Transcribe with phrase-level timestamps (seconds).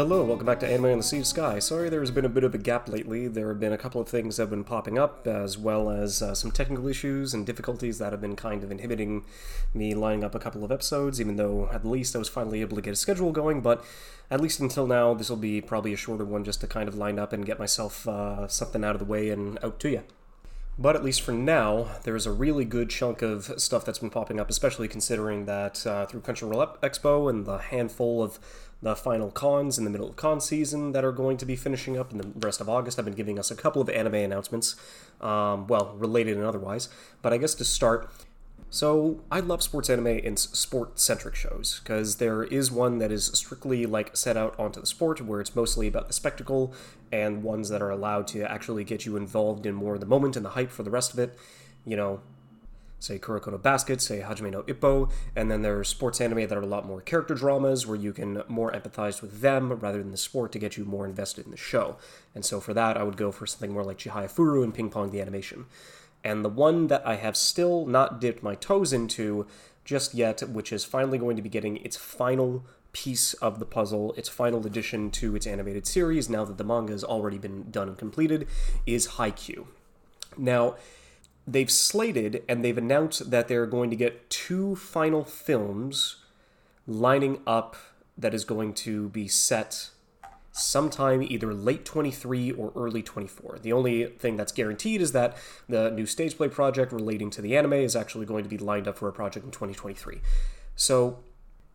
[0.00, 1.58] Hello, welcome back to Anime on the Sea of Sky.
[1.58, 3.28] Sorry there's been a bit of a gap lately.
[3.28, 6.22] There have been a couple of things that have been popping up, as well as
[6.22, 9.26] uh, some technical issues and difficulties that have been kind of inhibiting
[9.74, 12.76] me lining up a couple of episodes, even though at least I was finally able
[12.76, 13.60] to get a schedule going.
[13.60, 13.84] But
[14.30, 16.94] at least until now, this will be probably a shorter one just to kind of
[16.94, 20.02] line up and get myself uh, something out of the way and out to you.
[20.78, 24.40] But at least for now, there's a really good chunk of stuff that's been popping
[24.40, 28.38] up, especially considering that uh, through Crunchyroll Expo and the handful of
[28.82, 31.98] the final cons in the middle of con season that are going to be finishing
[31.98, 32.98] up in the rest of August.
[32.98, 34.76] I've been giving us a couple of anime announcements,
[35.20, 36.88] um, well, related and otherwise.
[37.22, 38.10] But I guess to start,
[38.70, 43.26] so I love sports anime and sport centric shows because there is one that is
[43.34, 46.72] strictly like set out onto the sport where it's mostly about the spectacle
[47.12, 50.36] and ones that are allowed to actually get you involved in more of the moment
[50.36, 51.36] and the hype for the rest of it.
[51.84, 52.20] You know,
[53.00, 56.62] say Kuroko no Basket, say Hajime no Ippo, and then there's sports anime that are
[56.62, 60.16] a lot more character dramas where you can more empathize with them rather than the
[60.16, 61.96] sport to get you more invested in the show.
[62.34, 64.90] And so for that, I would go for something more like Chihaya Furu and Ping
[64.90, 65.66] Pong the Animation.
[66.22, 69.46] And the one that I have still not dipped my toes into
[69.84, 74.12] just yet, which is finally going to be getting its final piece of the puzzle,
[74.14, 77.88] its final addition to its animated series, now that the manga has already been done
[77.88, 78.46] and completed,
[78.84, 79.66] is Haikyuu.
[80.36, 80.76] Now,
[81.46, 86.16] they've slated and they've announced that they're going to get two final films
[86.86, 87.76] lining up
[88.16, 89.90] that is going to be set
[90.52, 93.60] sometime either late 23 or early 24.
[93.62, 95.36] The only thing that's guaranteed is that
[95.68, 98.88] the new stage play project relating to the anime is actually going to be lined
[98.88, 100.20] up for a project in 2023.
[100.74, 101.20] So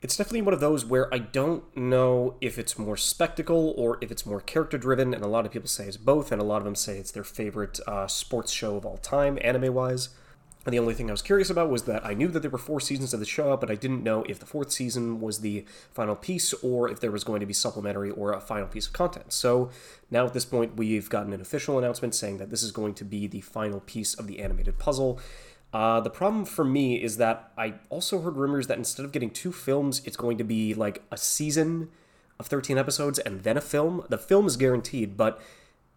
[0.05, 4.11] it's definitely one of those where I don't know if it's more spectacle or if
[4.11, 6.57] it's more character driven, and a lot of people say it's both, and a lot
[6.57, 10.09] of them say it's their favorite uh, sports show of all time, anime wise.
[10.63, 12.59] And the only thing I was curious about was that I knew that there were
[12.59, 15.65] four seasons of the show, but I didn't know if the fourth season was the
[15.91, 18.93] final piece or if there was going to be supplementary or a final piece of
[18.93, 19.33] content.
[19.33, 19.71] So
[20.11, 23.03] now at this point, we've gotten an official announcement saying that this is going to
[23.03, 25.19] be the final piece of the animated puzzle.
[25.75, 29.29] Uh, the problem for me is that I also heard rumors that instead of getting
[29.29, 31.89] two films, it's going to be like a season
[32.39, 34.05] of 13 episodes and then a film.
[34.07, 35.41] The film is guaranteed, but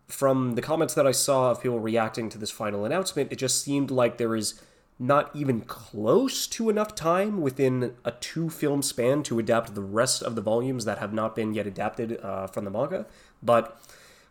[0.08, 3.62] from the comments that I saw of people reacting to this final announcement, it just
[3.62, 4.60] seemed like there is
[4.98, 10.24] not even close to enough time within a two film span to adapt the rest
[10.24, 13.06] of the volumes that have not been yet adapted uh, from the manga.
[13.40, 13.80] But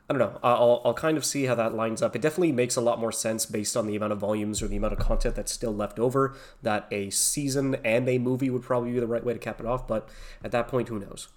[0.09, 0.40] I don't know.
[0.41, 2.16] I'll, I'll kind of see how that lines up.
[2.16, 4.78] It definitely makes a lot more sense based on the amount of volumes or the
[4.78, 8.94] amount of content that's still left over that a season and a movie would probably
[8.94, 9.85] be the right way to cap it off.
[9.85, 10.07] But
[10.44, 11.28] at that point, who knows?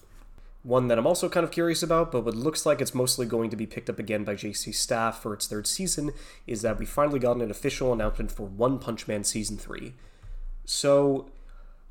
[0.62, 3.50] One that I'm also kind of curious about, but what looks like it's mostly going
[3.50, 6.12] to be picked up again by JC Staff for its third season,
[6.46, 9.94] is that we finally got an official announcement for One Punch Man Season 3.
[10.64, 11.30] So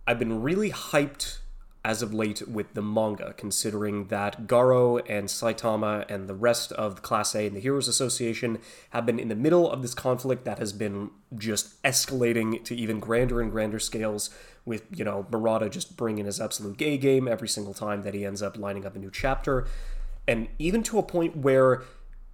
[0.08, 1.40] I've been really hyped
[1.90, 6.98] as of late with the manga, considering that Garo and Saitama and the rest of
[6.98, 8.60] the Class A and the Heroes Association
[8.92, 13.00] have been in the middle of this conflict that has been just escalating to even
[13.00, 14.30] grander and grander scales.
[14.66, 18.24] With, you know, Murata just bringing his absolute gay game every single time that he
[18.24, 19.66] ends up lining up a new chapter.
[20.28, 21.82] And even to a point where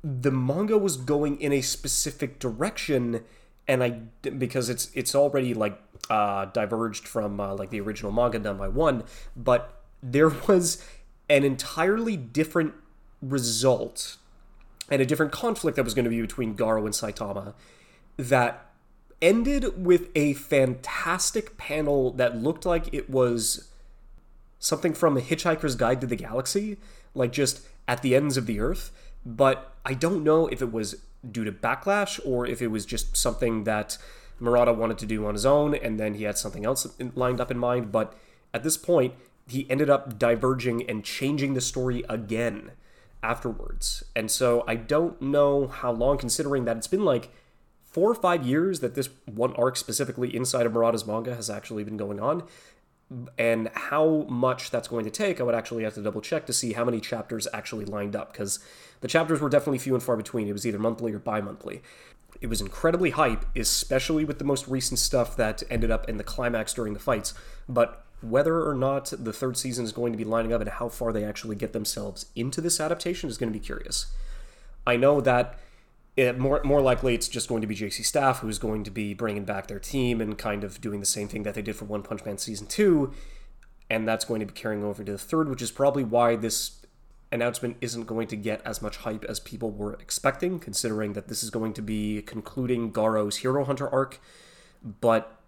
[0.04, 3.24] the manga was going in a specific direction
[3.70, 3.90] and I
[4.22, 5.80] because it's it's already like
[6.10, 9.04] uh, diverged from uh, like the original manga done by one,
[9.36, 10.84] but there was
[11.30, 12.74] an entirely different
[13.22, 14.18] result
[14.90, 17.54] and a different conflict that was going to be between Garo and Saitama
[18.18, 18.68] that
[19.22, 23.70] ended with a fantastic panel that looked like it was
[24.60, 26.78] something from a Hitchhiker's Guide to the Galaxy,
[27.14, 28.92] like just at the ends of the earth.
[29.26, 30.96] But I don't know if it was
[31.30, 33.98] due to backlash or if it was just something that
[34.40, 37.52] Murata wanted to do on his own, and then he had something else lined up
[37.52, 37.92] in mind.
[37.92, 38.14] But
[38.54, 39.14] at this point,
[39.48, 42.72] he ended up diverging and changing the story again
[43.22, 44.04] afterwards.
[44.16, 47.30] And so I don't know how long, considering that it's been like
[47.84, 51.84] four or five years that this one arc specifically inside of Murata's manga has actually
[51.84, 52.44] been going on.
[53.38, 56.54] And how much that's going to take, I would actually have to double check to
[56.54, 58.60] see how many chapters actually lined up, because
[59.02, 60.48] the chapters were definitely few and far between.
[60.48, 61.84] It was either monthly or bi monthly.
[62.42, 66.24] It was incredibly hype, especially with the most recent stuff that ended up in the
[66.24, 67.34] climax during the fights.
[67.68, 70.90] But whether or not the third season is going to be lining up and how
[70.90, 74.08] far they actually get themselves into this adaptation is going to be curious.
[74.88, 75.60] I know that
[76.16, 79.14] it, more more likely it's just going to be JC Staff who's going to be
[79.14, 81.86] bringing back their team and kind of doing the same thing that they did for
[81.86, 83.14] One Punch Man season two,
[83.90, 86.85] and that's going to be carrying over to the third, which is probably why this
[87.36, 91.44] announcement isn't going to get as much hype as people were expecting, considering that this
[91.44, 94.20] is going to be concluding Garo's Hero Hunter arc.
[95.02, 95.40] But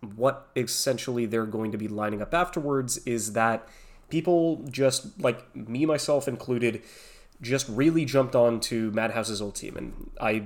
[0.00, 3.68] what essentially they're going to be lining up afterwards is that
[4.08, 6.82] people just like me myself included
[7.42, 9.76] just really jumped on to Madhouse's old team.
[9.76, 10.44] And I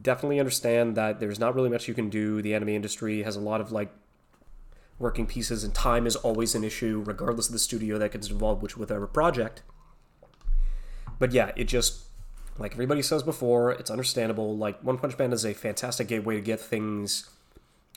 [0.00, 2.40] definitely understand that there's not really much you can do.
[2.40, 3.90] The anime industry has a lot of like
[4.98, 8.62] working pieces, and time is always an issue, regardless of the studio that gets involved
[8.62, 9.62] with whatever project.
[11.18, 12.04] But yeah, it just
[12.58, 14.56] like everybody says before, it's understandable.
[14.56, 17.30] Like One Punch Man is a fantastic gateway to get things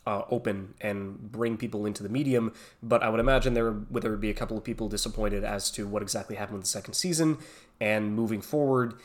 [0.05, 2.53] uh, open and bring people into the medium.
[2.81, 5.71] But I would imagine there would there would be a couple of people disappointed as
[5.71, 7.37] to what exactly happened with the second season
[7.79, 8.95] and moving forward.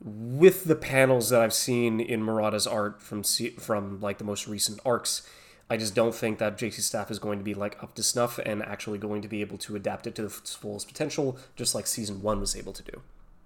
[0.00, 4.80] With the panels that I've seen in Murata's art from from like the most recent
[4.84, 5.26] arcs,
[5.70, 8.38] I just don't think that JC Staff is going to be like up to snuff
[8.38, 11.86] and actually going to be able to adapt it to its fullest potential, just like
[11.86, 13.00] season one was able to do.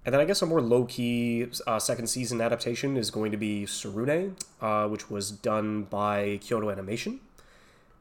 [0.08, 3.36] And then I guess a more low key uh, second season adaptation is going to
[3.36, 7.20] be Tsurune, uh, which was done by Kyoto Animation.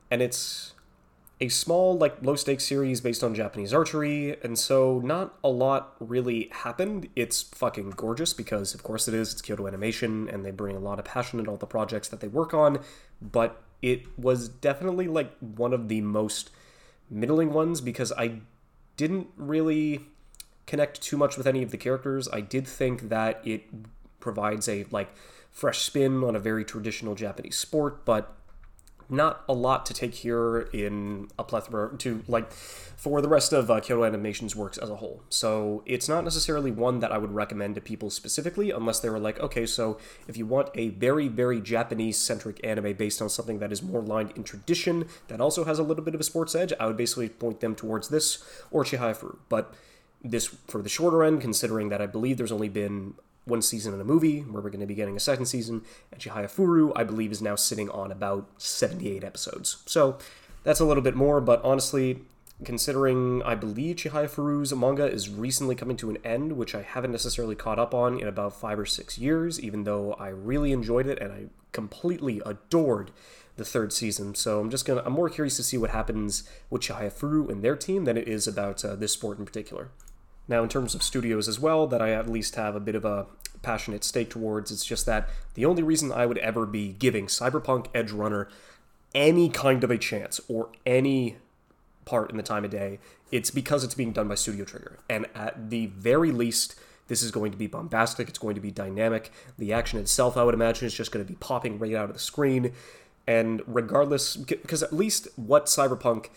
[0.10, 0.74] And it's
[1.42, 5.96] a small, like, low stakes series based on Japanese archery, and so not a lot
[6.00, 7.10] really happened.
[7.18, 9.34] It's fucking gorgeous because, of course, it is.
[9.34, 12.22] It's Kyoto Animation, and they bring a lot of passion in all the projects that
[12.22, 12.80] they work on,
[13.22, 16.52] but it was definitely, like, one of the most
[17.10, 18.40] middling ones because I
[18.96, 20.08] didn't really
[20.68, 22.30] connect too much with any of the characters.
[22.32, 23.64] I did think that it
[24.20, 25.10] provides a like
[25.50, 28.36] fresh spin on a very traditional Japanese sport, but
[29.10, 33.72] not a lot to take here in a plethora to like for the rest of
[33.72, 35.24] uh, Kyoto Animation's works as a whole.
[35.30, 39.20] So it's not necessarily one that I would recommend to people specifically, unless they were
[39.20, 39.98] like, okay, so
[40.28, 44.02] if you want a very very Japanese centric anime based on something that is more
[44.02, 46.98] lined in tradition that also has a little bit of a sports edge, I would
[46.98, 49.38] basically point them towards this or Chihaya Furu.
[49.48, 49.74] But
[50.24, 53.16] this for the shorter end, considering that I believe there's only been
[53.46, 56.22] one season in a movie, where we're going to be getting a second season, and
[56.22, 59.84] Furu, I believe, is now sitting on about 78 episodes.
[59.86, 60.18] So
[60.64, 62.20] that's a little bit more, but honestly,
[62.64, 67.12] considering I believe Chihaya Furu's manga is recently coming to an end, which I haven't
[67.12, 71.08] necessarily caught up on in about five or six years, even though I really enjoyed
[71.08, 73.12] it and I completely adored
[73.58, 74.36] the third season.
[74.36, 77.64] So I'm just gonna I'm more curious to see what happens with Chihaya Furu and
[77.64, 79.90] their team than it is about uh, this sport in particular.
[80.48, 83.04] Now, in terms of studios as well, that I at least have a bit of
[83.04, 83.26] a
[83.62, 87.88] passionate stake towards, it's just that the only reason I would ever be giving Cyberpunk
[87.94, 88.48] Edge Runner
[89.14, 91.38] any kind of a chance or any
[92.06, 93.00] part in the time of day,
[93.32, 95.00] it's because it's being done by Studio Trigger.
[95.10, 96.76] And at the very least,
[97.08, 99.32] this is going to be bombastic, it's going to be dynamic.
[99.58, 102.14] The action itself, I would imagine, is just going to be popping right out of
[102.14, 102.74] the screen.
[103.28, 106.28] And regardless, because at least what Cyberpunk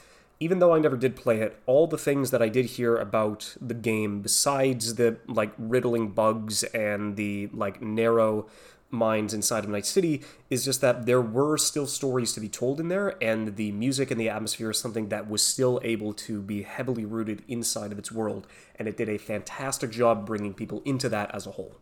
[0.41, 3.55] even though I never did play it, all the things that I did hear about
[3.61, 8.47] the game, besides the like riddling bugs and the like narrow
[8.91, 12.81] minds inside of Night City, is just that there were still stories to be told
[12.81, 16.41] in there, and the music and the atmosphere is something that was still able to
[16.41, 18.47] be heavily rooted inside of its world,
[18.77, 21.77] and it did a fantastic job bringing people into that as a whole.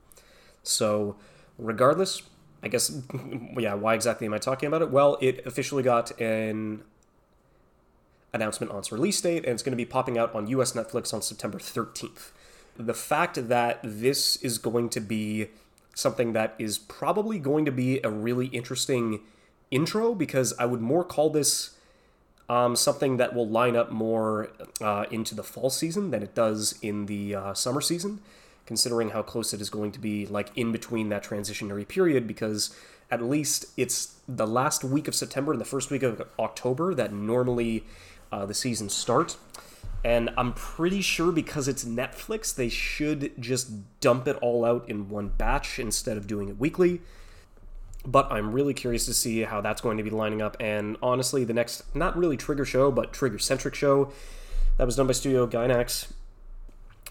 [0.65, 1.17] So,
[1.57, 2.23] regardless,
[2.63, 2.91] I guess,
[3.57, 4.91] yeah, why exactly am I talking about it?
[4.91, 6.83] Well, it officially got an
[8.33, 11.15] announcement on its release date, and it's going to be popping out on US Netflix
[11.15, 12.31] on September 13th.
[12.77, 15.49] The fact that this is going to be
[15.95, 19.21] something that is probably going to be a really interesting
[19.71, 21.77] intro, because I would more call this
[22.49, 24.49] um, something that will line up more
[24.81, 28.21] uh, into the fall season than it does in the uh, summer season,
[28.65, 32.75] considering how close it is going to be, like in between that transitionary period, because
[33.11, 37.13] at least it's the last week of September and the first week of October that
[37.13, 37.85] normally
[38.33, 39.37] uh, the season start.
[40.05, 45.09] And I'm pretty sure because it's Netflix, they should just dump it all out in
[45.09, 47.01] one batch instead of doing it weekly.
[48.07, 50.57] But I'm really curious to see how that's going to be lining up.
[50.61, 54.13] And honestly, the next, not really Trigger show, but Trigger centric show
[54.77, 56.13] that was done by Studio Gainax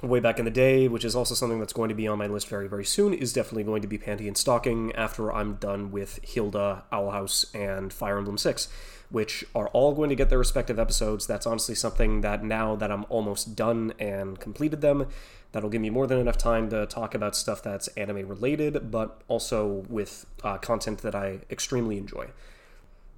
[0.02, 2.28] way back in the day, which is also something that's going to be on my
[2.28, 5.92] list very, very soon, is definitely going to be Panty and Stocking after I'm done
[5.92, 8.70] with Hilda, Owl House, and Fire Emblem 6
[9.10, 11.28] which are all going to get their respective episodes.
[11.28, 15.08] That's honestly something that now that I'm almost done and completed them,
[15.52, 19.22] that'll give me more than enough time to talk about stuff that's anime related, but
[19.28, 22.28] also with uh, content that I extremely enjoy.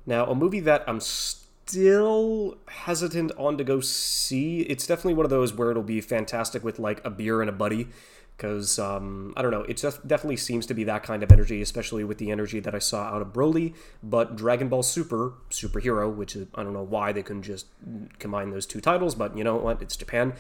[0.06, 5.30] Now, a movie that I'm still hesitant on to go see, it's definitely one of
[5.30, 7.88] those where it'll be fantastic with like a beer and a buddy
[8.40, 11.62] because um, I don't know, it just definitely seems to be that kind of energy,
[11.62, 13.76] especially with the energy that I saw out of Broly.
[14.02, 17.66] But Dragon Ball Super, Superhero, which is, I don't know why they couldn't just
[18.18, 20.34] combine those two titles, but you know what, it's Japan.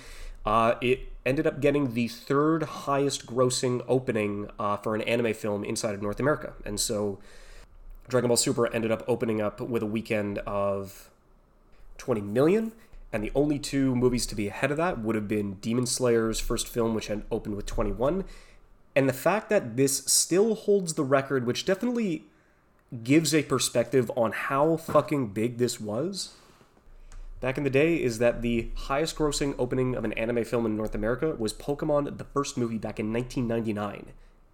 [0.45, 5.65] Uh, it ended up getting the third highest grossing opening uh, for an anime film
[5.65, 6.53] inside of North America.
[6.65, 7.19] And so
[8.07, 11.09] Dragon Ball Super ended up opening up with a weekend of
[11.97, 12.71] 20 million
[13.11, 16.39] And the only two movies to be ahead of that would have been Demon Slayer's
[16.39, 18.23] first film, which had opened with 21.
[18.95, 22.25] And the fact that this still holds the record, which definitely
[23.03, 26.33] gives a perspective on how fucking big this was
[27.39, 30.75] back in the day, is that the highest grossing opening of an anime film in
[30.75, 34.11] North America was Pokemon, the first movie back in 1999.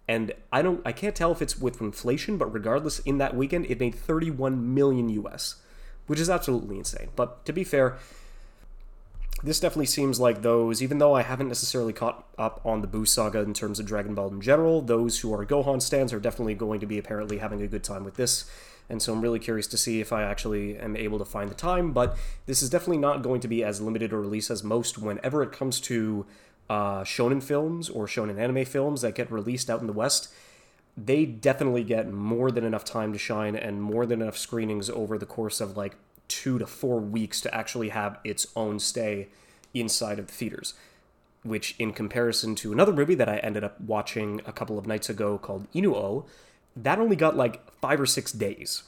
[0.08, 3.66] And I don't I can't tell if it's with inflation, but regardless, in that weekend
[3.66, 5.56] it made 31 million US,
[6.06, 7.08] which is absolutely insane.
[7.16, 7.98] But to be fair,
[9.42, 13.04] this definitely seems like those, even though I haven't necessarily caught up on the Boo
[13.04, 16.54] saga in terms of Dragon Ball in general, those who are Gohan stands are definitely
[16.54, 18.50] going to be apparently having a good time with this.
[18.88, 21.54] And so I'm really curious to see if I actually am able to find the
[21.54, 21.92] time.
[21.92, 22.16] But
[22.46, 25.52] this is definitely not going to be as limited a release as most whenever it
[25.52, 26.24] comes to
[26.70, 30.32] uh, shonen films or shonen anime films that get released out in the West.
[30.96, 35.18] They definitely get more than enough time to shine and more than enough screenings over
[35.18, 35.96] the course of like
[36.28, 39.28] two to four weeks to actually have its own stay
[39.74, 40.74] inside of the theaters.
[41.42, 45.08] Which, in comparison to another movie that I ended up watching a couple of nights
[45.08, 46.24] ago called Inu-Oh,
[46.74, 48.82] that only got like five or six days.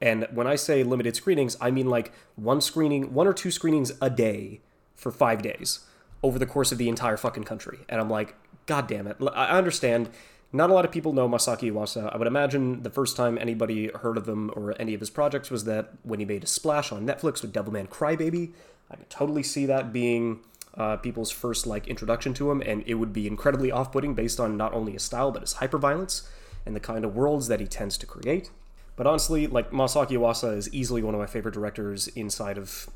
[0.00, 3.92] And when I say limited screenings, I mean like one screening, one or two screenings
[4.00, 4.60] a day
[4.96, 5.80] for five days
[6.22, 7.78] over the course of the entire fucking country.
[7.88, 8.34] And I'm like,
[8.66, 9.16] God damn it.
[9.34, 10.10] I understand
[10.54, 12.14] not a lot of people know Masaki Yuasa.
[12.14, 15.50] I would imagine the first time anybody heard of him or any of his projects
[15.50, 18.52] was that when he made a splash on Netflix with Devilman Crybaby.
[18.88, 20.40] I could totally see that being
[20.76, 24.56] uh, people's first like introduction to him, and it would be incredibly off-putting based on
[24.56, 26.28] not only his style but his hyperviolence
[26.64, 28.50] and the kind of worlds that he tends to create.
[28.94, 32.88] But honestly, like Masaki Yuasa is easily one of my favorite directors inside of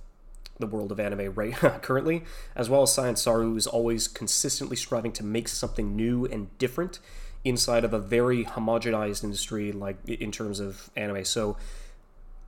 [0.60, 2.22] the world of anime right currently,
[2.54, 7.00] as well as Science Saru is always consistently striving to make something new and different
[7.44, 11.24] inside of a very homogenized industry, like in terms of anime.
[11.24, 11.56] So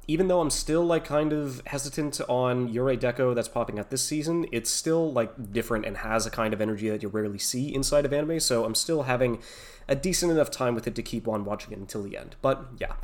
[0.07, 4.03] even though I'm still like kind of hesitant on Yurei Deco that's popping out this
[4.03, 7.73] season, it's still like different and has a kind of energy that you rarely see
[7.73, 8.41] inside of anime.
[8.41, 9.41] So I'm still having
[9.87, 12.35] a decent enough time with it to keep on watching it until the end.
[12.43, 12.95] But yeah.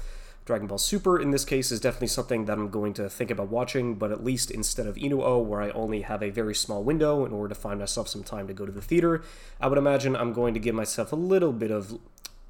[0.47, 3.49] Dragon Ball Super in this case is definitely something that I'm going to think about
[3.49, 7.27] watching, but at least instead of Inu-Oh, where I only have a very small window
[7.27, 9.25] in order to find myself some time to go to the theater,
[9.61, 11.99] I would imagine I'm going to give myself a little bit of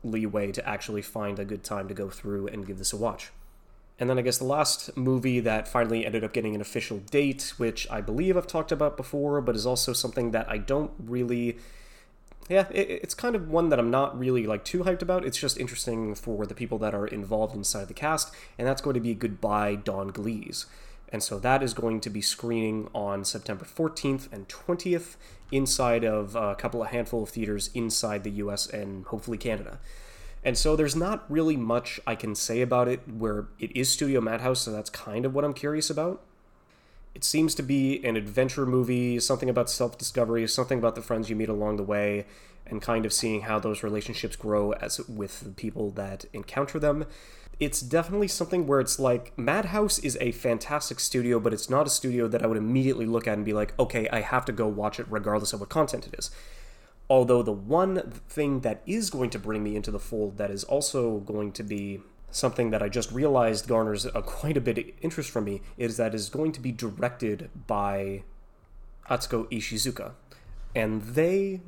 [0.05, 3.31] leeway to actually find a good time to go through and give this a watch.
[3.99, 7.55] And then I guess the last movie that finally ended up getting an official date,
[7.57, 11.57] which I believe I've talked about before, but is also something that I don't really
[12.49, 15.25] yeah, it, it's kind of one that I'm not really like too hyped about.
[15.25, 18.95] It's just interesting for the people that are involved inside the cast, and that's going
[18.95, 20.67] to be Goodbye Don Glees.
[21.09, 25.17] And so that is going to be screening on September 14th and 20th
[25.53, 29.79] inside of a couple of handful of theaters inside the US and hopefully Canada.
[30.43, 34.21] And so there's not really much I can say about it where it is Studio
[34.21, 36.23] Madhouse, so that's kind of what I'm curious about.
[37.17, 41.31] It seems to be an adventure movie, something about self discovery, something about the friends
[41.31, 42.27] you meet along the way,
[42.67, 47.07] and kind of seeing how those relationships grow as with the people that encounter them.
[47.59, 51.91] It's definitely something where it's like Madhouse is a fantastic studio, but it's not a
[51.91, 54.67] studio that I would immediately look at and be like, okay, I have to go
[54.69, 56.31] watch it regardless of what content it is.
[57.09, 60.65] Although the one thing that is going to bring me into the fold that is
[60.65, 64.85] also going to be something that I just realized garners a, quite a bit of
[65.01, 68.23] interest from me is that is going to be directed by
[69.11, 70.13] Atsuko Ishizuka.
[70.75, 71.63] And they,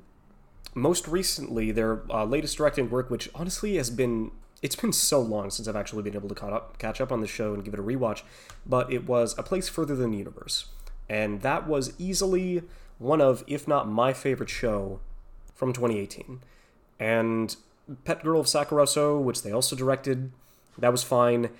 [0.74, 5.50] most recently, their uh, latest directing work, which honestly has been, it's been so long
[5.50, 7.72] since I've actually been able to caught up, catch up on the show and give
[7.72, 8.22] it a rewatch,
[8.66, 10.66] but it was A Place Further Than the Universe.
[11.08, 12.62] And that was easily
[12.98, 15.00] one of, if not my favorite show
[15.54, 16.40] from 2018.
[17.00, 17.56] And
[18.04, 20.32] Pet Girl of Sakurasou, which they also directed,
[20.78, 21.50] that was fine.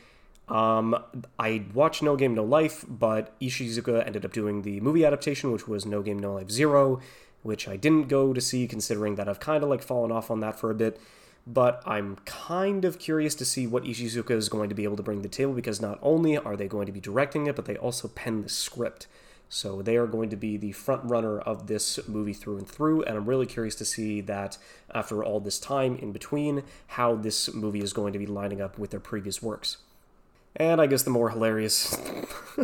[0.48, 0.96] Um,
[1.38, 5.68] I watched No Game No Life, but Ishizuka ended up doing the movie adaptation, which
[5.68, 7.00] was No Game No Life Zero,
[7.42, 10.40] which I didn't go to see, considering that I've kind of like fallen off on
[10.40, 11.00] that for a bit.
[11.46, 15.02] But I'm kind of curious to see what Ishizuka is going to be able to
[15.02, 17.64] bring to the table because not only are they going to be directing it, but
[17.64, 19.06] they also pen the script.
[19.48, 23.02] So they are going to be the front runner of this movie through and through,
[23.04, 24.58] and I'm really curious to see that
[24.94, 28.78] after all this time in between, how this movie is going to be lining up
[28.78, 29.78] with their previous works.
[30.56, 31.94] And I guess the more hilarious,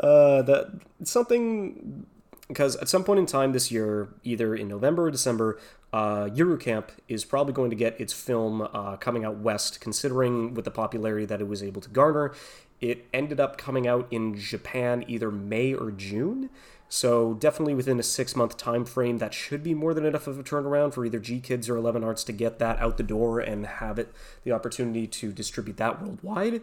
[0.00, 2.06] uh, that something
[2.48, 5.58] because at some point in time this year, either in November or December,
[5.92, 10.54] uh, Yuru Camp is probably going to get its film uh, coming out west, considering
[10.54, 12.32] with the popularity that it was able to garner.
[12.80, 16.50] It ended up coming out in Japan either May or June.
[16.88, 20.38] So definitely within a six month time frame, that should be more than enough of
[20.38, 23.66] a turnaround for either GKIDS or Eleven Arts to get that out the door and
[23.66, 24.12] have it
[24.44, 26.60] the opportunity to distribute that worldwide.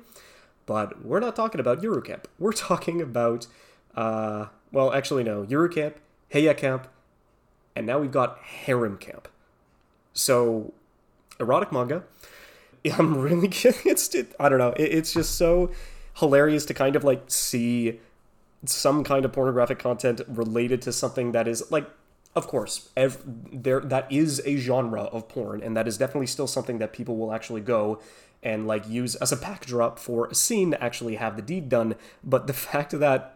[0.65, 2.27] But we're not talking about Yuru Camp.
[2.39, 3.47] We're talking about
[3.95, 5.45] Uh, well, actually, no.
[5.45, 5.95] Yuru Camp,
[6.33, 6.89] Heya Camp,
[7.75, 9.29] and now we've got Harem Camp.
[10.11, 10.73] So,
[11.39, 12.03] erotic manga.
[12.97, 14.73] I'm really it's it, I don't know.
[14.73, 15.71] It, it's just so
[16.15, 17.99] hilarious to kind of like see
[18.65, 21.89] some kind of pornographic content related to something that is like
[22.35, 26.47] of course ev- there that is a genre of porn and that is definitely still
[26.47, 27.99] something that people will actually go
[28.41, 31.95] and like use as a backdrop for a scene to actually have the deed done
[32.23, 33.32] but the fact that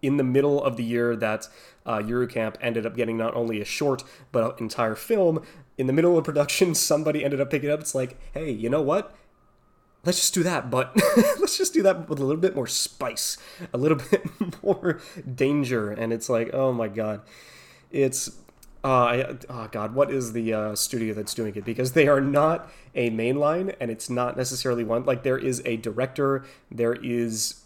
[0.00, 1.48] in the middle of the year that
[1.86, 5.42] uh, Yuru Camp ended up getting not only a short but an entire film.
[5.78, 7.80] In the middle of production, somebody ended up picking it up.
[7.80, 9.14] It's like, hey, you know what?
[10.04, 10.90] Let's just do that, but
[11.38, 13.38] let's just do that with a little bit more spice,
[13.72, 14.24] a little bit
[14.62, 15.00] more
[15.32, 15.92] danger.
[15.92, 17.20] And it's like, oh my god,
[17.92, 18.30] it's
[18.84, 21.64] uh, I, oh god, what is the uh, studio that's doing it?
[21.64, 25.04] Because they are not a mainline, and it's not necessarily one.
[25.04, 27.61] Like there is a director, there is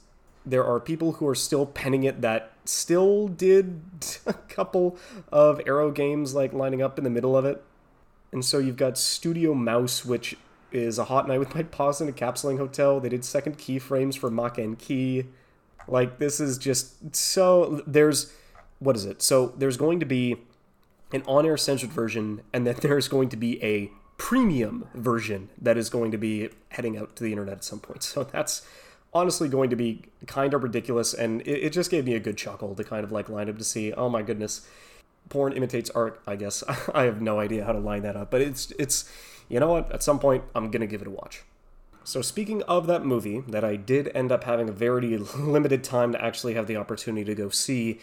[0.46, 3.82] there are people who are still penning it that still did
[4.26, 4.96] a couple
[5.32, 7.62] of Arrow games like lining up in the middle of it.
[8.32, 10.36] And so you've got Studio Mouse, which
[10.70, 13.00] is a hot night with my paws in a capsuling hotel.
[13.00, 15.26] They did second keyframes for Mach and Key.
[15.88, 18.32] Like this is just so there's
[18.78, 19.22] what is it?
[19.22, 20.36] So there's going to be
[21.12, 25.90] an on-air censored version, and then there's going to be a premium version that is
[25.90, 28.02] going to be heading out to the internet at some point.
[28.02, 28.66] So that's
[29.12, 32.36] honestly going to be kind of ridiculous, and it, it just gave me a good
[32.36, 34.66] chuckle to kind of like line up to see, oh my goodness,
[35.28, 36.20] porn imitates art.
[36.26, 36.62] I guess
[36.94, 39.10] I have no idea how to line that up, but it's it's
[39.48, 39.92] you know what?
[39.92, 41.42] At some point, I'm gonna give it a watch.
[42.04, 46.12] So speaking of that movie that I did end up having a very limited time
[46.12, 47.98] to actually have the opportunity to go see,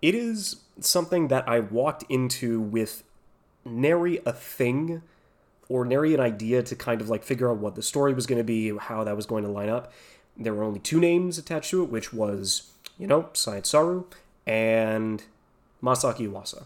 [0.00, 3.02] it is something that I walked into with
[3.64, 5.02] nary a thing
[5.68, 8.38] or nary an idea to kind of like figure out what the story was going
[8.38, 9.92] to be, how that was going to line up
[10.38, 14.04] there were only two names attached to it, which was, you know, Science Saru
[14.46, 15.24] and
[15.82, 16.64] Masaki Yuasa.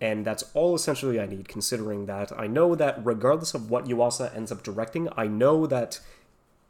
[0.00, 4.34] And that's all essentially I need, considering that I know that regardless of what Yuasa
[4.34, 6.00] ends up directing, I know that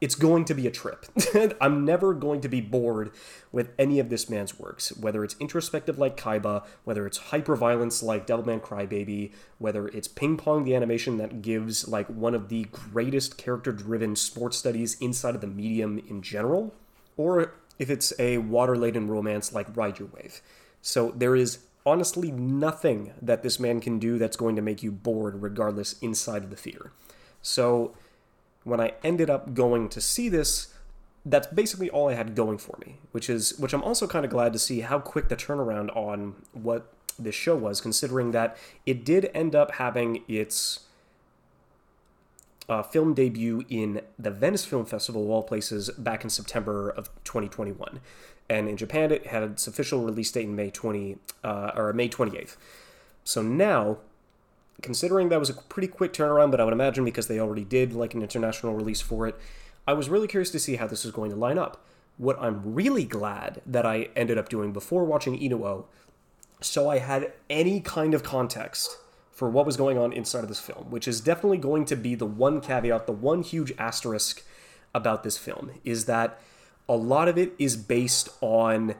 [0.00, 1.06] it's going to be a trip.
[1.60, 3.10] I'm never going to be bored
[3.52, 8.26] with any of this man's works, whether it's introspective like Kaiba, whether it's hyperviolence like
[8.26, 13.36] Devilman Crybaby, whether it's ping pong the animation that gives like one of the greatest
[13.36, 16.74] character driven sports studies inside of the medium in general,
[17.16, 20.40] or if it's a water laden romance like Ride Your Wave.
[20.80, 24.92] So there is honestly nothing that this man can do that's going to make you
[24.92, 26.92] bored regardless inside of the theater.
[27.42, 27.94] So
[28.64, 30.74] when I ended up going to see this,
[31.24, 34.30] that's basically all I had going for me, which is which I'm also kind of
[34.30, 39.04] glad to see how quick the turnaround on what this show was, considering that it
[39.04, 40.80] did end up having its
[42.68, 47.08] uh, film debut in the Venice Film Festival, of all places, back in September of
[47.24, 48.00] 2021,
[48.48, 52.08] and in Japan it had its official release date in May 20 uh, or May
[52.08, 52.56] 28th.
[53.24, 53.98] So now
[54.82, 57.92] considering that was a pretty quick turnaround, but I would imagine because they already did
[57.92, 59.38] like an international release for it,
[59.86, 61.84] I was really curious to see how this was going to line up.
[62.16, 65.86] What I'm really glad that I ended up doing before watching Inu-Oh,
[66.60, 68.98] so I had any kind of context
[69.30, 72.14] for what was going on inside of this film, which is definitely going to be
[72.14, 74.42] the one caveat, the one huge asterisk
[74.94, 76.38] about this film, is that
[76.88, 78.94] a lot of it is based on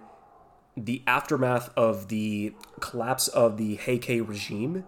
[0.76, 4.84] the aftermath of the collapse of the Heike regime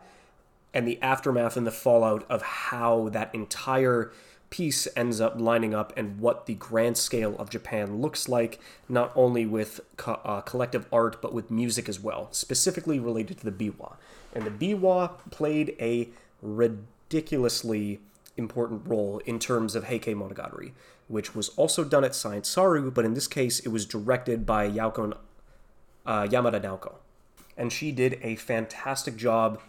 [0.75, 4.13] and the aftermath and the fallout of how that entire
[4.53, 9.11] piece ends up lining up and what the grand scale of Japan looks like, not
[9.17, 13.51] only with co- uh, collective art, but with music as well, specifically related to the
[13.51, 13.97] biwa.
[14.35, 16.09] And the biwa played a
[16.43, 18.01] ridiculously
[18.37, 20.73] important role in terms of Heike Monogatari,
[21.09, 24.71] which was also done at Science Saru, but in this case it was directed by
[24.71, 25.17] Yauko,
[26.05, 26.95] uh, Yamada Naoko.
[27.57, 29.61] And she did a fantastic job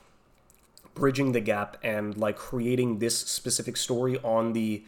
[0.94, 4.84] bridging the gap and like creating this specific story on the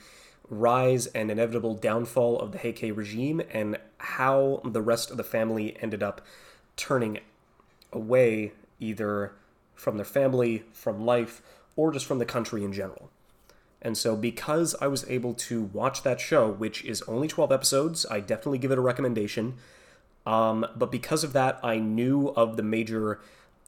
[0.49, 5.75] rise and inevitable downfall of the Heike regime and how the rest of the family
[5.81, 6.21] ended up
[6.75, 7.19] turning
[7.91, 9.33] away either
[9.73, 11.41] from their family, from life,
[11.75, 13.09] or just from the country in general.
[13.81, 18.05] And so, because I was able to watch that show, which is only 12 episodes,
[18.09, 19.55] I definitely give it a recommendation.
[20.25, 23.19] Um, but because of that, I knew of the major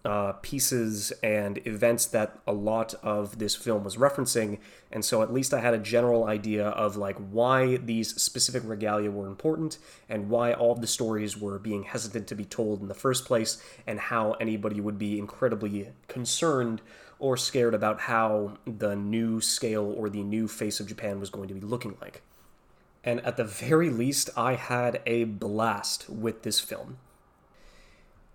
[0.07, 4.57] uh, pieces and events that a lot of this film was referencing,
[4.89, 9.11] and so at least I had a general idea of like why these specific regalia
[9.11, 12.93] were important and why all the stories were being hesitant to be told in the
[12.93, 16.81] first place, and how anybody would be incredibly concerned
[17.19, 21.49] or scared about how the new scale or the new face of Japan was going
[21.49, 22.21] to be looking like.
[23.03, 26.97] And at the very least, I had a blast with this film.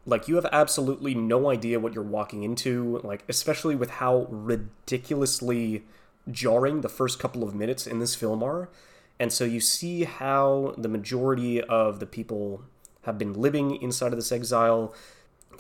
[0.05, 5.85] Like you have absolutely no idea what you're walking into, like especially with how ridiculously
[6.31, 8.69] jarring the first couple of minutes in this film are.
[9.21, 12.63] And so you see how the majority of the people
[13.03, 14.95] have been living inside of this exile,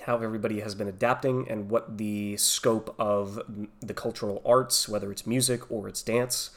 [0.02, 3.40] how everybody has been adapting, and what the scope of
[3.80, 6.50] the cultural arts, whether it's music or it's dance,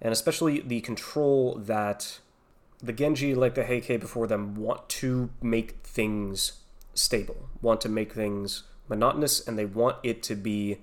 [0.00, 2.20] and especially the control that
[2.82, 6.61] the Genji, like the Heike before them, want to make things
[6.94, 10.78] stable, want to make things monotonous, and they want it to be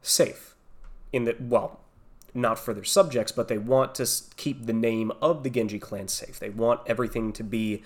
[0.00, 0.54] safe.
[1.12, 1.80] In that, well,
[2.34, 6.08] not for their subjects, but they want to keep the name of the Genji clan
[6.08, 6.38] safe.
[6.38, 7.82] They want everything to be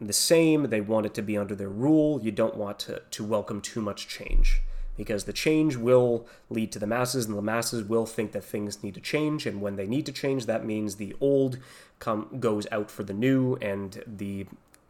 [0.00, 0.64] the same.
[0.64, 2.20] They want it to be under their rule.
[2.20, 4.62] You don't want to, to welcome too much change
[4.96, 8.82] because the change will lead to the masses, and the masses will think that things
[8.82, 9.46] need to change.
[9.46, 11.58] And when they need to change, that means the old
[11.98, 14.46] come goes out for the new, and the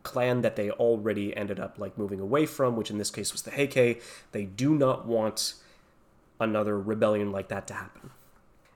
[0.06, 3.42] clan that they already ended up like moving away from, which in this case was
[3.42, 5.54] the Heike, they do not want
[6.38, 8.10] another rebellion like that to happen.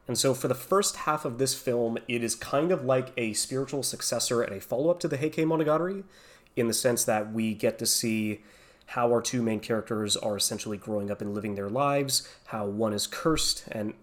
[0.08, 3.32] And so, for the first half of this film, it is kind of like a
[3.32, 6.02] spiritual successor and a follow up to the Heike Monogatari,
[6.56, 8.40] in the sense that we get to see
[8.86, 12.92] how our two main characters are essentially growing up and living their lives, how one
[12.92, 13.94] is cursed and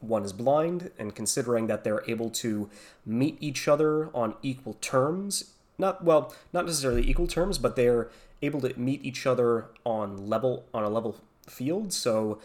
[0.00, 2.70] one is blind, and considering that they're able to
[3.04, 8.10] meet each other on equal terms, not well, not necessarily equal terms, but they're
[8.42, 11.16] able to meet each other on level on a level
[11.48, 11.92] field.
[11.92, 12.38] So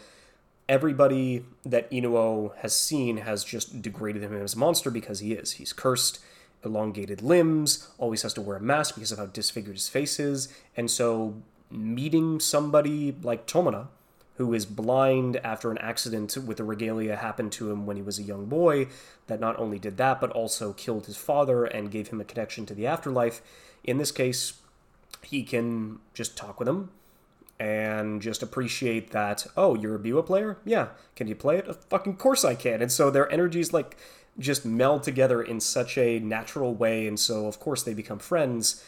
[0.68, 5.52] everybody that Inu-Oh has seen has just degraded him as a monster because he is.
[5.52, 6.18] He's cursed,
[6.64, 10.48] elongated limbs, always has to wear a mask because of how disfigured his face is.
[10.76, 11.34] And so
[11.70, 13.88] meeting somebody like Tomona,
[14.36, 18.18] who is blind after an accident with a regalia happened to him when he was
[18.18, 18.86] a young boy,
[19.26, 22.66] that not only did that, but also killed his father and gave him a connection
[22.66, 23.40] to the afterlife.
[23.82, 24.54] In this case,
[25.22, 26.90] he can just talk with him
[27.58, 30.58] and just appreciate that, oh, you're a Biwa player?
[30.64, 30.88] Yeah.
[31.14, 31.74] Can you play it?
[31.88, 32.82] Fucking course I can.
[32.82, 33.96] And so their energies like
[34.38, 37.06] just meld together in such a natural way.
[37.06, 38.84] And so, of course, they become friends,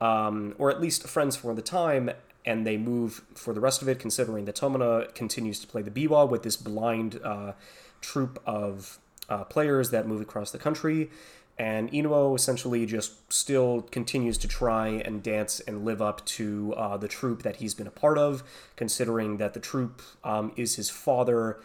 [0.00, 2.10] um, or at least friends for the time.
[2.46, 5.90] And they move for the rest of it, considering that Tomona continues to play the
[5.90, 7.52] Biwa with this blind uh,
[8.00, 11.10] troupe of uh, players that move across the country
[11.58, 16.96] and Inu-Oh essentially just still continues to try and dance and live up to uh,
[16.96, 18.42] the troupe that he's been a part of,
[18.76, 21.58] considering that the troupe um, is his father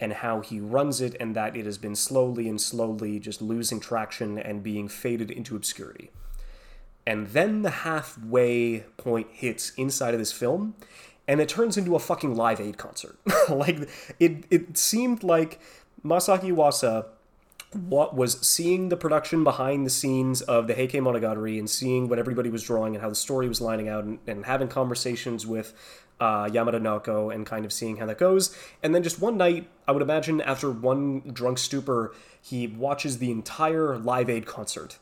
[0.00, 3.80] and how he runs it, and that it has been slowly and slowly just losing
[3.80, 6.10] traction and being faded into obscurity.
[7.06, 10.74] And then the halfway point hits inside of this film,
[11.28, 13.18] and it turns into a fucking live aid concert.
[13.48, 13.88] like
[14.18, 15.60] it, it seemed like
[16.04, 17.06] Masaki Yuasa
[17.72, 22.18] what was seeing the production behind the scenes of the Heike Monogatari and seeing what
[22.18, 25.74] everybody was drawing and how the story was lining out and, and having conversations with
[26.20, 28.56] uh, Yamada Naoko and kind of seeing how that goes.
[28.82, 33.30] And then just one night, I would imagine after one drunk stupor, he watches the
[33.30, 34.98] entire Live Aid concert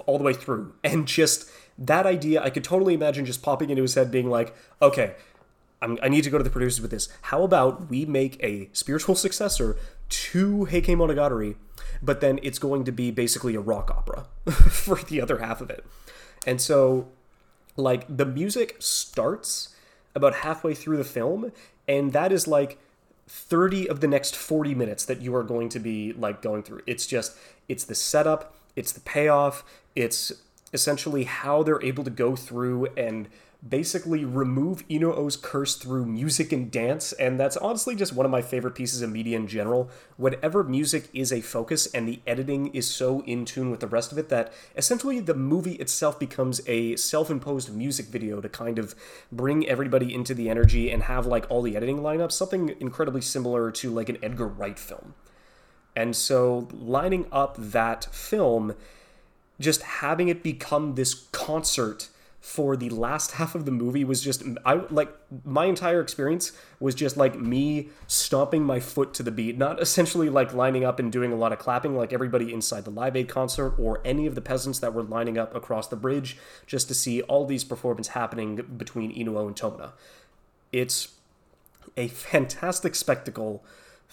[0.00, 0.74] all the way through.
[0.84, 4.54] And just that idea, I could totally imagine just popping into his head being like,
[4.80, 5.14] okay,
[5.80, 7.08] I'm, i need to go to the producers with this.
[7.22, 9.76] How about we make a spiritual successor
[10.08, 11.56] to Heike Monogatari,
[12.02, 15.70] but then it's going to be basically a rock opera for the other half of
[15.70, 15.84] it.
[16.46, 17.08] And so,
[17.76, 19.74] like, the music starts
[20.14, 21.52] about halfway through the film,
[21.88, 22.78] and that is like
[23.26, 26.82] 30 of the next 40 minutes that you are going to be like going through.
[26.86, 27.36] It's just,
[27.68, 30.32] it's the setup, it's the payoff, it's
[30.72, 33.28] essentially how they're able to go through and
[33.66, 38.42] basically remove Inu-Oh's curse through music and dance, and that's honestly just one of my
[38.42, 39.88] favorite pieces of media in general.
[40.16, 44.10] Whatever music is a focus, and the editing is so in tune with the rest
[44.10, 48.80] of it that essentially the movie itself becomes a self imposed music video to kind
[48.80, 48.96] of
[49.30, 53.20] bring everybody into the energy and have like all the editing line up, something incredibly
[53.20, 55.14] similar to like an Edgar Wright film.
[55.94, 58.74] And so lining up that film,
[59.62, 62.08] just having it become this concert
[62.42, 65.08] for the last half of the movie was just I like
[65.44, 70.28] my entire experience was just like me stomping my foot to the beat, not essentially
[70.28, 73.28] like lining up and doing a lot of clapping like everybody inside the Live Aid
[73.28, 76.94] concert or any of the peasants that were lining up across the bridge just to
[76.94, 79.92] see all these performances happening between Inu-Oh and Tomona.
[80.72, 81.08] It's
[81.96, 83.64] a fantastic spectacle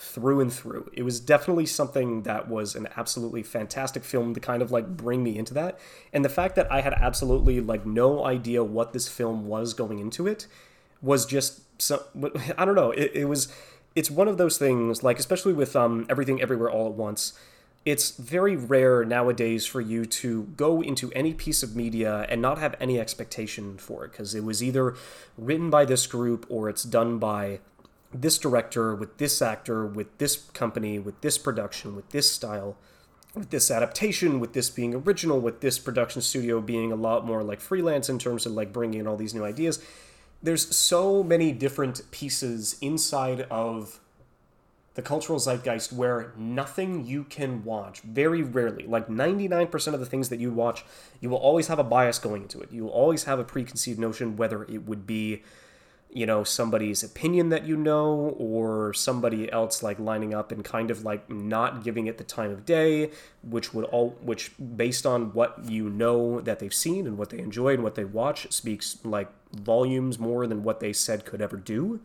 [0.02, 0.90] through and through.
[0.94, 5.22] It was definitely something that was an absolutely fantastic film to kind of like bring
[5.22, 5.78] me into that.
[6.14, 10.00] And the fact that I had absolutely like no idea what this film was going
[10.00, 10.48] into it
[11.02, 12.06] was just so
[12.58, 12.92] I don't know.
[12.92, 13.54] It, it was
[13.94, 17.38] it's one of those things like especially with um everything everywhere all at once
[17.86, 22.58] it's very rare nowadays for you to go into any piece of media and not
[22.58, 24.96] have any expectation for it because it was either
[25.38, 27.60] written by this group or it's done by
[28.14, 32.76] this director with this actor with this company with this production with this style
[33.36, 37.44] with this adaptation with this being original with this production studio being a lot more
[37.44, 39.84] like freelance in terms of like bringing in all these new ideas
[40.42, 44.00] there's so many different pieces inside of
[45.00, 50.28] the cultural zeitgeist where nothing you can watch, very rarely, like 99% of the things
[50.28, 50.84] that you watch,
[51.22, 52.70] you will always have a bias going into it.
[52.72, 55.44] You will always have a preconceived notion, whether it would be,
[56.12, 60.90] you know, somebody's opinion that you know, or somebody else like lining up and kind
[60.90, 63.12] of like not giving it the time of day,
[63.44, 67.40] which would all, which based on what you know that they've seen and what they
[67.40, 71.58] enjoy and what they watch, speaks like volumes more than what they said could ever
[71.58, 72.00] do.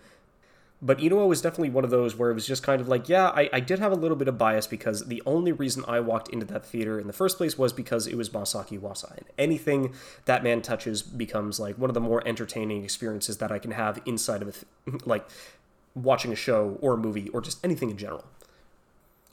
[0.84, 3.28] But Inu-Oh was definitely one of those where it was just kind of like, yeah,
[3.28, 6.28] I, I did have a little bit of bias because the only reason I walked
[6.28, 9.16] into that theater in the first place was because it was Masaki Yuasa.
[9.16, 9.94] And anything
[10.26, 14.02] that man touches becomes like one of the more entertaining experiences that I can have
[14.04, 15.26] inside of a th- like
[15.94, 18.26] watching a show or a movie or just anything in general.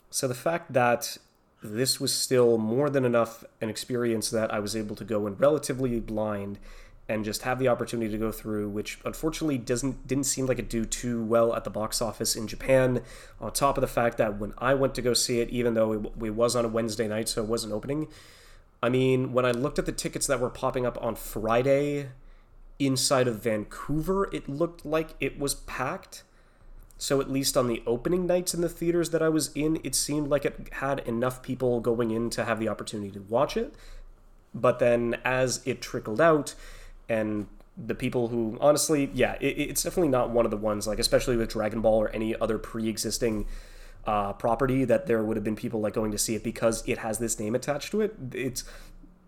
[0.09, 1.17] So the fact that
[1.61, 5.35] this was still more than enough an experience that I was able to go in
[5.35, 6.59] relatively blind
[7.11, 10.69] and just have the opportunity to go through, which unfortunately doesn't didn't seem like it
[10.69, 13.01] do too well at the box office in Japan.
[13.39, 15.91] On top of the fact that when I went to go see it, even though
[15.91, 18.07] it, it was on a Wednesday night, so it wasn't opening.
[18.81, 22.09] I mean, when I looked at the tickets that were popping up on Friday
[22.79, 26.23] inside of Vancouver, it looked like it was packed.
[26.97, 29.95] So at least on the opening nights in the theaters that I was in, it
[29.95, 33.73] seemed like it had enough people going in to have the opportunity to watch it.
[34.53, 36.55] But then as it trickled out,
[37.11, 37.47] and
[37.77, 41.37] the people who honestly yeah it, it's definitely not one of the ones like especially
[41.37, 43.45] with dragon ball or any other pre-existing
[44.05, 46.99] uh, property that there would have been people like going to see it because it
[46.99, 48.15] has this name attached to it.
[48.33, 48.63] It's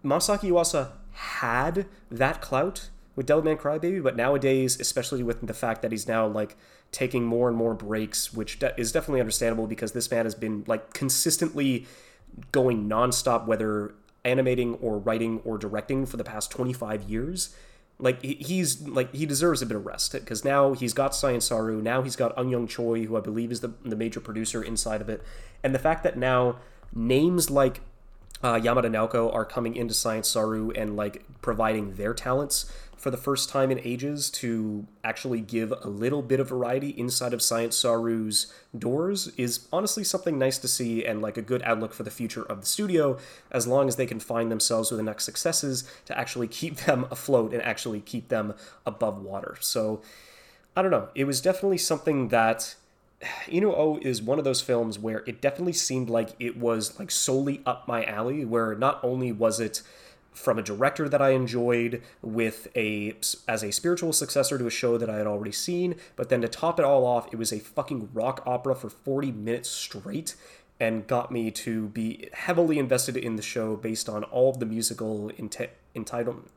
[0.04, 5.92] masaki Yuasa had that clout with Devilman Crybaby, but nowadays, especially with the fact that
[5.92, 6.58] he's now like
[6.92, 10.64] taking more and more breaks, which de- is definitely understandable because this man has been
[10.66, 11.86] like consistently
[12.52, 13.94] going nonstop, whether
[14.26, 17.56] animating or writing or directing for the past 25 years
[18.04, 21.82] like he's like he deserves a bit of rest because now he's got Science Saru,
[21.82, 25.00] now he's got Eun Young Choi, who I believe is the the major producer inside
[25.00, 25.24] of it,
[25.64, 26.58] and the fact that now
[26.94, 27.80] names like
[28.44, 32.70] uh, Yamada Naoko are coming into Science Saru and like providing their talents
[33.04, 37.34] for the first time in ages to actually give a little bit of variety inside
[37.34, 38.48] of Science Saru's
[38.80, 42.44] doors is honestly something nice to see and like a good outlook for the future
[42.44, 43.18] of the studio
[43.52, 47.54] as long as they can find themselves with enough successes to actually keep them afloat
[47.54, 48.54] and actually keep them
[48.86, 49.58] above water.
[49.60, 50.02] So
[50.74, 51.10] I don't know.
[51.14, 52.76] It was definitely something that
[53.48, 57.62] Inu-Oh is one of those films where it definitely seemed like it was like solely
[57.66, 59.82] up my alley where not only was it
[60.34, 63.16] from a director that I enjoyed with a
[63.48, 66.48] as a spiritual successor to a show that I had already seen, but then to
[66.48, 70.36] top it all off, it was a fucking rock opera for 40 minutes straight
[70.80, 74.66] and got me to be heavily invested in the show based on all of the
[74.66, 76.50] musical ent- entitlement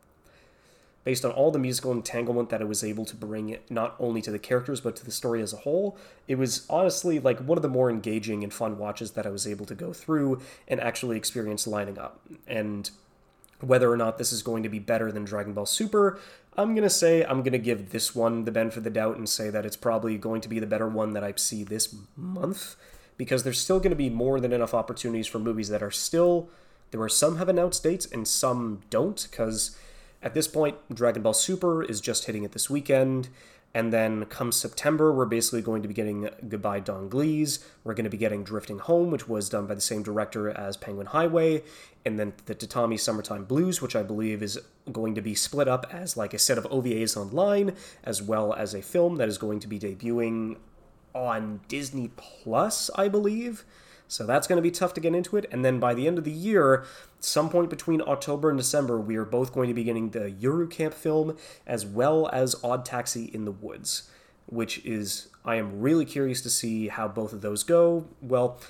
[1.07, 4.33] based on all the musical entanglement that it was able to bring not only to
[4.33, 5.97] the characters but to the story as a whole.
[6.27, 9.47] It was honestly like one of the more engaging and fun watches that i was
[9.47, 12.21] able to go through and actually experience lining up.
[12.49, 12.91] And
[13.61, 16.19] whether or not this is going to be better than Dragon Ball Super,
[16.57, 19.17] I'm going to say I'm going to give this one the benefit of the doubt
[19.17, 21.95] and say that it's probably going to be the better one that I see this
[22.17, 22.77] month
[23.17, 26.49] because there's still going to be more than enough opportunities for movies that are still
[26.93, 29.77] there are some have announced dates and some don't because
[30.23, 33.29] at this point Dragon Ball Super is just hitting it this weekend
[33.75, 37.63] and then come September, we're basically going to be getting Goodbye Don-Glees.
[37.85, 40.77] We're going to be getting Drifting Home, which was done by the same director as
[40.77, 41.63] Penguin Highway.
[42.05, 44.59] And then the Tatami Summertime Blues, which I believe is
[44.91, 48.73] going to be split up as like a set of OVAs online, as well as
[48.73, 50.57] a film that is going to be debuting
[51.13, 53.65] on Disney Plus, I believe.
[54.09, 55.47] So that's going to be tough to get into it.
[55.51, 56.85] And then by the end of the year,
[57.21, 60.71] some point between October and December, we are both going to be getting the Yuru
[60.71, 64.11] Camp film as well as Odd Taxi in the Woods,
[64.47, 68.07] which is, I am really curious to see how both of those go.
[68.23, 68.61] Well,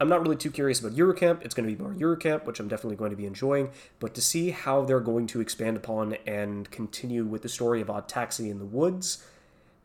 [0.00, 1.42] I'm not really too curious about Yuru Camp.
[1.44, 3.70] It's going to be more Yuru Camp, which I'm definitely going to be enjoying.
[3.98, 7.90] But to see how they're going to expand upon and continue with the story of
[7.90, 9.24] Odd Taxi in the Woods,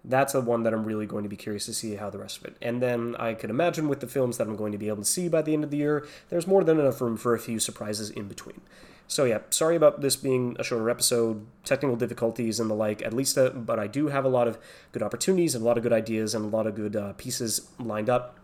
[0.05, 2.37] that's the one that I'm really going to be curious to see how the rest
[2.37, 2.57] of it.
[2.61, 5.05] And then I could imagine with the films that I'm going to be able to
[5.05, 7.57] see by the end of the year, there's more than enough room for a few
[7.59, 8.61] surprises in between.
[9.07, 13.01] So yeah, sorry about this being a shorter episode, technical difficulties and the like.
[13.01, 14.57] At least, uh, but I do have a lot of
[14.91, 17.69] good opportunities and a lot of good ideas and a lot of good uh, pieces
[17.79, 18.39] lined up.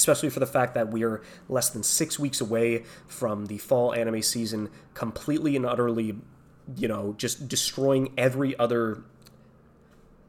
[0.00, 4.22] especially for the fact that we're less than six weeks away from the fall anime
[4.22, 6.16] season, completely and utterly,
[6.74, 9.02] you know, just destroying every other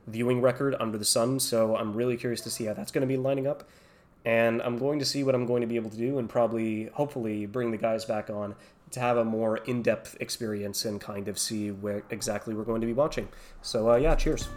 [0.08, 1.40] viewing record under the sun.
[1.40, 3.68] So I'm really curious to see how that's going to be lining up.
[4.24, 6.86] And I'm going to see what I'm going to be able to do and probably,
[6.94, 8.56] hopefully, bring the guys back on
[8.92, 12.82] to have a more in depth experience and kind of see where exactly we're going
[12.82, 13.28] to be watching.
[13.62, 14.48] So, uh, yeah, cheers.